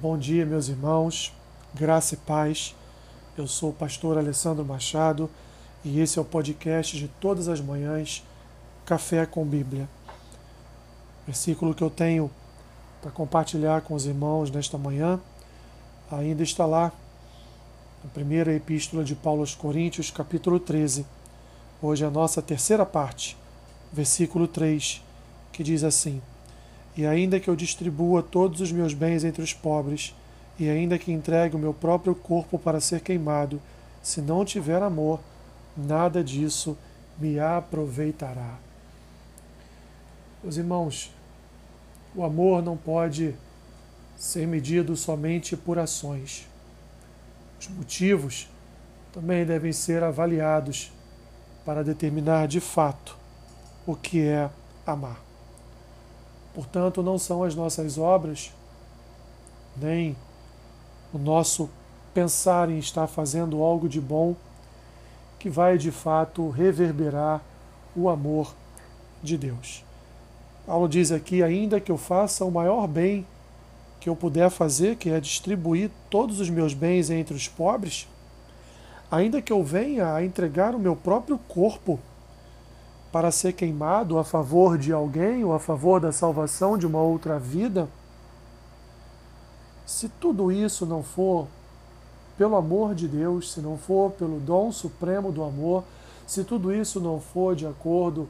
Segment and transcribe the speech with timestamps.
[0.00, 1.30] Bom dia, meus irmãos,
[1.74, 2.74] graça e paz.
[3.36, 5.28] Eu sou o pastor Alessandro Machado
[5.84, 8.24] e esse é o podcast de todas as manhãs,
[8.86, 9.86] Café com Bíblia.
[11.26, 12.30] Versículo que eu tenho
[13.02, 15.20] para compartilhar com os irmãos nesta manhã
[16.10, 16.90] ainda está lá,
[18.02, 21.04] na primeira epístola de Paulo aos Coríntios, capítulo 13.
[21.82, 23.36] Hoje é a nossa terceira parte,
[23.92, 25.02] versículo 3,
[25.52, 26.22] que diz assim.
[26.96, 30.14] E ainda que eu distribua todos os meus bens entre os pobres,
[30.58, 33.60] e ainda que entregue o meu próprio corpo para ser queimado,
[34.02, 35.20] se não tiver amor,
[35.76, 36.76] nada disso
[37.18, 38.58] me aproveitará.
[40.42, 41.14] Meus irmãos,
[42.14, 43.34] o amor não pode
[44.16, 46.46] ser medido somente por ações.
[47.60, 48.48] Os motivos
[49.12, 50.92] também devem ser avaliados
[51.64, 53.16] para determinar de fato
[53.86, 54.50] o que é
[54.86, 55.29] amar.
[56.54, 58.52] Portanto, não são as nossas obras,
[59.76, 60.16] nem
[61.12, 61.70] o nosso
[62.12, 64.34] pensar em estar fazendo algo de bom
[65.38, 67.40] que vai de fato reverberar
[67.96, 68.54] o amor
[69.22, 69.84] de Deus.
[70.66, 73.26] Paulo diz aqui: ainda que eu faça o maior bem
[74.00, 78.08] que eu puder fazer, que é distribuir todos os meus bens entre os pobres,
[79.10, 82.00] ainda que eu venha a entregar o meu próprio corpo
[83.12, 87.38] para ser queimado a favor de alguém ou a favor da salvação de uma outra
[87.38, 87.88] vida,
[89.84, 91.48] se tudo isso não for
[92.38, 95.82] pelo amor de Deus, se não for pelo dom supremo do amor,
[96.26, 98.28] se tudo isso não for de acordo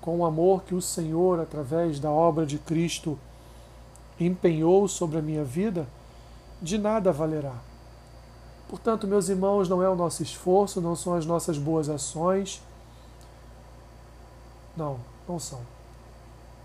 [0.00, 3.18] com o amor que o Senhor, através da obra de Cristo,
[4.18, 5.86] empenhou sobre a minha vida,
[6.62, 7.54] de nada valerá.
[8.68, 12.62] Portanto, meus irmãos, não é o nosso esforço, não são as nossas boas ações,
[14.76, 15.60] não, não são.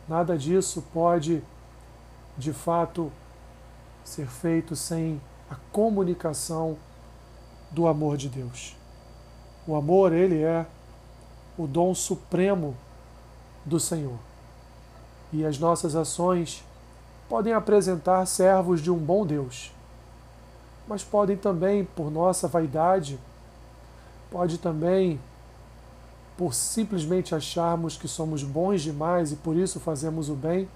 [0.07, 1.41] Nada disso pode,
[2.37, 3.11] de fato,
[4.03, 6.77] ser feito sem a comunicação
[7.69, 8.75] do amor de Deus.
[9.65, 10.65] O amor, ele é
[11.57, 12.75] o dom supremo
[13.63, 14.17] do Senhor.
[15.31, 16.63] E as nossas ações
[17.29, 19.71] podem apresentar servos de um bom Deus,
[20.87, 23.17] mas podem também, por nossa vaidade,
[24.29, 25.19] pode também
[26.41, 30.67] por simplesmente acharmos que somos bons demais e por isso fazemos o bem,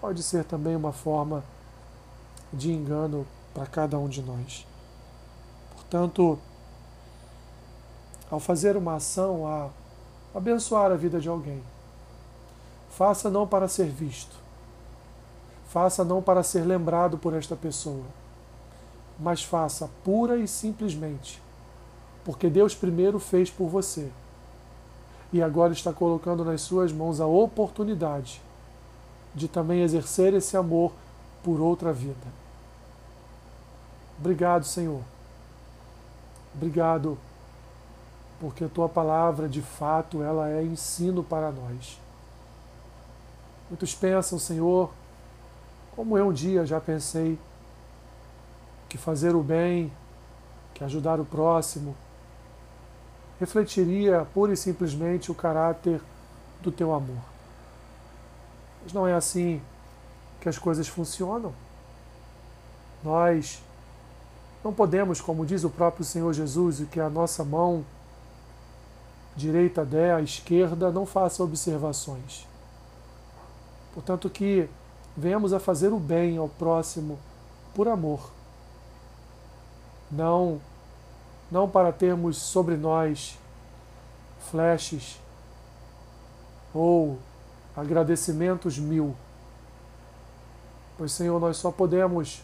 [0.00, 1.44] pode ser também uma forma
[2.52, 4.66] de engano para cada um de nós.
[5.76, 6.36] Portanto,
[8.28, 9.68] ao fazer uma ação a
[10.36, 11.62] abençoar a vida de alguém,
[12.90, 14.34] faça não para ser visto,
[15.68, 18.06] faça não para ser lembrado por esta pessoa,
[19.20, 21.40] mas faça pura e simplesmente
[22.24, 24.10] porque Deus primeiro fez por você
[25.32, 28.42] e agora está colocando nas suas mãos a oportunidade
[29.34, 30.92] de também exercer esse amor
[31.42, 32.40] por outra vida.
[34.18, 35.00] Obrigado, Senhor.
[36.54, 37.16] Obrigado,
[38.40, 41.98] porque a tua palavra, de fato, ela é ensino para nós.
[43.68, 44.90] Muitos pensam, Senhor,
[45.94, 47.38] como eu um dia já pensei,
[48.88, 49.92] que fazer o bem,
[50.74, 51.94] que ajudar o próximo,
[53.40, 56.00] refletiria pura e simplesmente o caráter
[56.60, 57.22] do teu amor.
[58.82, 59.62] Mas não é assim
[60.40, 61.54] que as coisas funcionam.
[63.02, 63.62] Nós
[64.62, 67.84] não podemos, como diz o próprio Senhor Jesus, que a nossa mão
[69.34, 72.46] direita der, a esquerda não faça observações.
[73.94, 74.68] Portanto, que
[75.16, 77.18] venhamos a fazer o bem ao próximo
[77.74, 78.30] por amor,
[80.10, 80.60] não
[81.50, 83.38] não para termos sobre nós
[84.50, 85.18] flashes
[86.72, 87.18] ou
[87.76, 89.14] agradecimentos mil.
[90.96, 92.42] Pois, Senhor, nós só podemos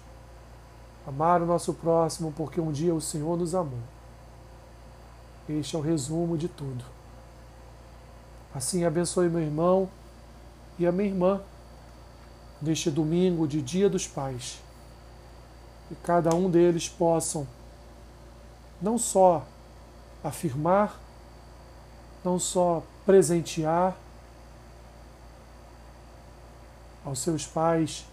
[1.06, 3.78] amar o nosso próximo porque um dia o Senhor nos amou.
[5.49, 6.84] Este é o resumo de tudo.
[8.55, 9.89] Assim, abençoe meu irmão
[10.78, 11.41] e a minha irmã
[12.61, 14.60] neste domingo de Dia dos Pais.
[15.89, 17.47] Que cada um deles possam
[18.81, 19.45] não só
[20.23, 21.01] afirmar,
[22.25, 23.97] não só presentear
[27.05, 28.05] aos seus pais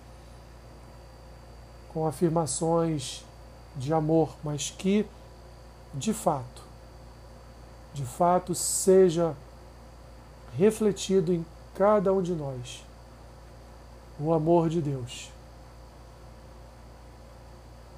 [1.91, 3.23] com afirmações
[3.75, 5.05] de amor, mas que,
[5.93, 6.63] de fato,
[7.93, 9.35] de fato seja
[10.57, 11.45] refletido em
[11.75, 12.83] cada um de nós
[14.19, 15.31] o amor de Deus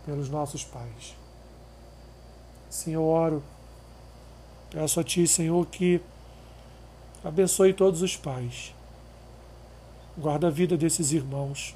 [0.06, 1.16] pelos nossos pais.
[2.76, 3.42] Sim, eu oro.
[4.70, 6.02] Peço a Ti, Senhor, que
[7.24, 8.76] abençoe todos os pais.
[10.18, 11.74] Guarda a vida desses irmãos.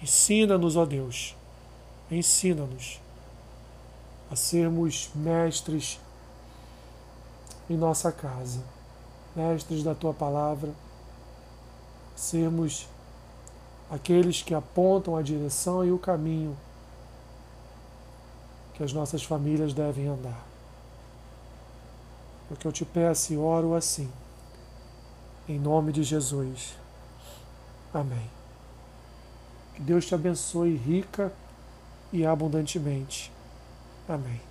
[0.00, 1.34] Ensina-nos, ó Deus,
[2.08, 3.00] ensina-nos
[4.30, 5.98] a sermos mestres
[7.68, 8.62] em nossa casa,
[9.34, 10.72] mestres da tua palavra,
[12.14, 12.86] sermos
[13.90, 16.56] aqueles que apontam a direção e o caminho
[18.76, 20.44] que as nossas famílias devem andar.
[22.50, 24.10] O que eu te peço e oro assim,
[25.48, 26.76] em nome de Jesus.
[27.92, 28.30] Amém.
[29.74, 31.32] Que Deus te abençoe rica
[32.12, 33.32] e abundantemente.
[34.08, 34.45] Amém.